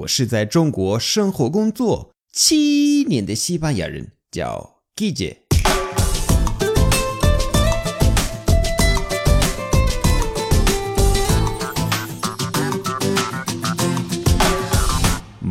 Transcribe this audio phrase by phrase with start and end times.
[0.00, 5.36] 我是在中国生活工作七年的西班牙人，叫 Gigi。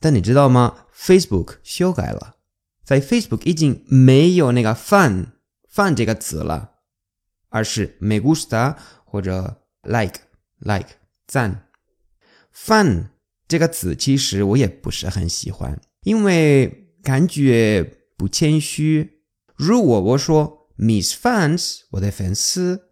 [0.00, 2.36] 但你知道吗？Facebook 修改了，
[2.84, 6.72] 在 Facebook 已经没有那个 “fun”“fun” 这个词了，
[7.48, 10.20] 而是 me gusta 或者 like
[10.58, 10.90] like
[11.26, 11.68] 赞。
[12.54, 13.08] fun”
[13.46, 19.22] 这个词其实我也不是很喜欢，因为感觉不谦虚。
[19.56, 20.62] 如果我说。
[20.76, 22.88] Miss fans，我的粉丝，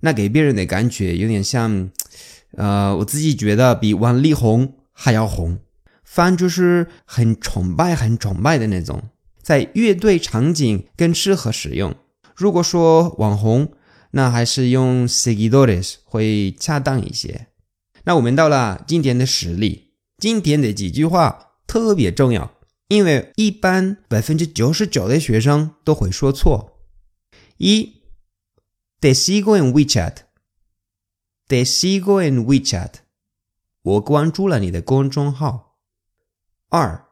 [0.00, 1.90] 那给别人的感觉有点像，
[2.52, 5.58] 呃，我自己觉得比王力宏还要红。
[6.04, 9.10] 反正就是很崇拜、很崇拜的那种，
[9.42, 11.94] 在乐队场景更适合使用。
[12.34, 13.72] 如果说网红，
[14.12, 17.48] 那还是用 seguidores 会恰当一些。
[18.04, 22.52] 那我们到了今天的实例，今天的几句话特别重要，
[22.88, 26.78] 因为一般百分之九十九的学生都会说错。
[27.58, 28.00] 一
[28.98, 30.14] ，te sigo en WeChat
[31.47, 32.93] WeChat，te sigo en WeChat，
[33.81, 35.77] 我关注了你的公众号。
[36.69, 37.05] 二，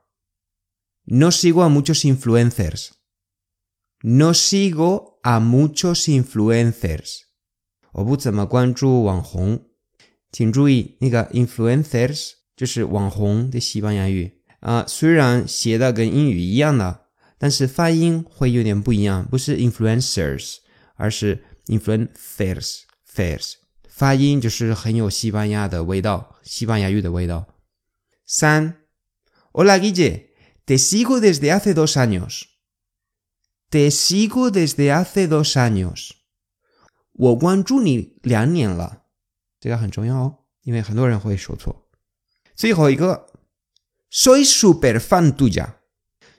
[1.05, 7.21] no sigo a muchos influencers，no sigo a muchos influencers，
[7.93, 9.67] 我不怎么关注网红。
[10.31, 17.01] 请注意，那个 influencers 就是网红的西班牙语啊，虽然写的跟英语一样的。
[17.41, 20.57] 但是发音会有点不一样，不是 influencers，
[20.93, 23.53] 而是 influencers，fairs，
[23.96, 27.46] 发音就是很有西班牙的味道，西班牙语的味道。
[28.26, 28.82] 三
[29.52, 36.10] ，Hola Guille，te sigo desde hace dos años，te sigo desde hace dos años，
[37.12, 39.04] 我关注你两年了，
[39.58, 41.88] 这个很重要哦，因为很多人会说错。
[42.54, 43.32] 最后一个
[44.12, 45.76] ，Soy super fan tuya。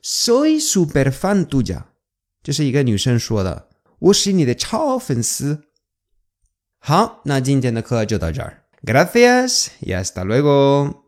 [0.04, 1.86] Soy super fan tuya，
[2.44, 3.72] 这是一个女生说的。
[3.98, 5.67] 我是你的超粉丝。
[6.79, 8.65] 好，那今天的课就到这儿。
[8.85, 11.03] Gracias y hasta luego。